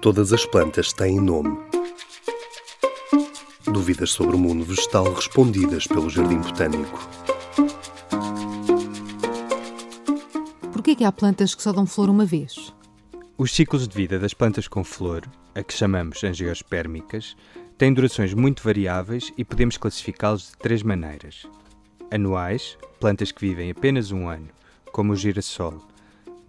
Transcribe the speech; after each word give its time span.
Todas 0.00 0.32
as 0.32 0.46
plantas 0.46 0.92
têm 0.92 1.20
nome. 1.20 1.58
Dúvidas 3.64 4.10
sobre 4.12 4.36
o 4.36 4.38
mundo 4.38 4.64
vegetal 4.64 5.12
respondidas 5.12 5.88
pelo 5.88 6.08
Jardim 6.08 6.38
Botânico. 6.38 6.98
Por 10.72 10.82
que 10.84 10.92
é 10.92 10.94
que 10.94 11.04
há 11.04 11.10
plantas 11.10 11.52
que 11.52 11.62
só 11.62 11.72
dão 11.72 11.84
flor 11.84 12.08
uma 12.08 12.24
vez? 12.24 12.72
Os 13.36 13.50
ciclos 13.52 13.88
de 13.88 13.96
vida 13.96 14.20
das 14.20 14.32
plantas 14.32 14.68
com 14.68 14.84
flor, 14.84 15.22
a 15.52 15.64
que 15.64 15.74
chamamos 15.74 16.22
angiospermicas, 16.22 17.36
têm 17.76 17.92
durações 17.92 18.32
muito 18.32 18.62
variáveis 18.62 19.32
e 19.36 19.44
podemos 19.44 19.76
classificá-los 19.76 20.50
de 20.50 20.58
três 20.58 20.84
maneiras. 20.84 21.44
Anuais, 22.08 22.78
plantas 23.00 23.32
que 23.32 23.40
vivem 23.40 23.72
apenas 23.72 24.12
um 24.12 24.28
ano, 24.28 24.48
como 24.92 25.12
o 25.12 25.16
girassol. 25.16 25.82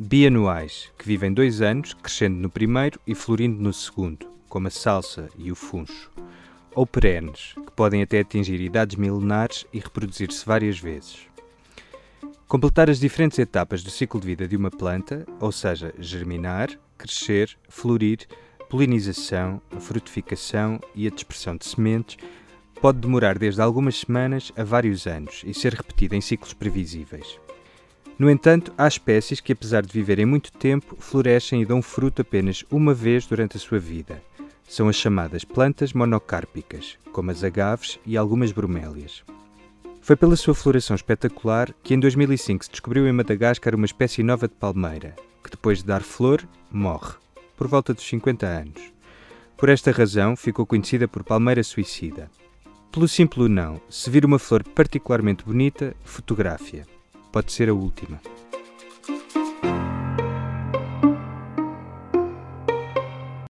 Bianuais, 0.01 0.89
que 0.97 1.05
vivem 1.05 1.33
dois 1.33 1.61
anos, 1.61 1.93
crescendo 1.93 2.37
no 2.37 2.49
primeiro 2.49 2.97
e 3.05 3.13
florindo 3.13 3.61
no 3.61 3.73
segundo, 3.73 4.25
como 4.47 4.69
a 4.69 4.71
salsa 4.71 5.27
e 5.37 5.51
o 5.51 5.55
funcho. 5.55 6.09
Ou 6.73 6.87
perenes, 6.87 7.53
que 7.53 7.71
podem 7.73 8.01
até 8.01 8.21
atingir 8.21 8.61
idades 8.61 8.95
milenares 8.95 9.65
e 9.73 9.79
reproduzir-se 9.79 10.45
várias 10.45 10.79
vezes. 10.79 11.27
Completar 12.47 12.89
as 12.89 12.97
diferentes 12.97 13.37
etapas 13.39 13.83
do 13.83 13.91
ciclo 13.91 14.21
de 14.21 14.27
vida 14.27 14.47
de 14.47 14.55
uma 14.55 14.71
planta, 14.71 15.27
ou 15.37 15.51
seja, 15.51 15.93
germinar, 15.99 16.69
crescer, 16.97 17.57
florir, 17.67 18.19
polinização, 18.69 19.61
frutificação 19.81 20.79
e 20.95 21.07
a 21.07 21.11
dispersão 21.11 21.57
de 21.57 21.65
sementes, 21.65 22.15
pode 22.81 22.99
demorar 22.99 23.37
desde 23.37 23.61
algumas 23.61 23.97
semanas 23.97 24.49
a 24.55 24.63
vários 24.63 25.05
anos 25.05 25.43
e 25.45 25.53
ser 25.53 25.73
repetida 25.73 26.15
em 26.15 26.21
ciclos 26.21 26.53
previsíveis. 26.53 27.37
No 28.19 28.29
entanto, 28.29 28.73
há 28.77 28.85
espécies 28.85 29.39
que, 29.39 29.53
apesar 29.53 29.81
de 29.81 29.93
viverem 29.93 30.25
muito 30.25 30.51
tempo, 30.51 30.97
florescem 30.99 31.61
e 31.61 31.65
dão 31.65 31.81
fruto 31.81 32.21
apenas 32.21 32.65
uma 32.69 32.93
vez 32.93 33.25
durante 33.25 33.55
a 33.55 33.59
sua 33.59 33.79
vida. 33.79 34.21
São 34.67 34.89
as 34.89 34.97
chamadas 34.97 35.45
plantas 35.45 35.93
monocárpicas, 35.93 36.97
como 37.13 37.31
as 37.31 37.45
agaves 37.45 37.97
e 38.05 38.17
algumas 38.17 38.51
bromélias. 38.51 39.23
Foi 40.01 40.17
pela 40.17 40.35
sua 40.35 40.53
floração 40.53 40.97
espetacular 40.97 41.73
que 41.81 41.93
em 41.93 41.99
2005 41.99 42.65
se 42.65 42.71
descobriu 42.71 43.07
em 43.07 43.13
Madagascar 43.13 43.73
uma 43.73 43.85
espécie 43.85 44.21
nova 44.21 44.49
de 44.49 44.53
palmeira, 44.53 45.15
que 45.41 45.51
depois 45.51 45.77
de 45.77 45.85
dar 45.85 46.01
flor, 46.01 46.45
morre, 46.69 47.13
por 47.55 47.69
volta 47.69 47.93
dos 47.93 48.05
50 48.05 48.45
anos. 48.45 48.81
Por 49.55 49.69
esta 49.69 49.91
razão, 49.91 50.35
ficou 50.35 50.65
conhecida 50.65 51.07
por 51.07 51.23
palmeira 51.23 51.63
suicida. 51.63 52.29
Pelo 52.91 53.07
simples 53.07 53.49
não, 53.49 53.79
se 53.89 54.09
vir 54.09 54.25
uma 54.25 54.39
flor 54.39 54.61
particularmente 54.63 55.45
bonita, 55.45 55.95
fotografe-a. 56.03 56.98
Pode 57.31 57.51
ser 57.51 57.69
a 57.69 57.73
última. 57.73 58.19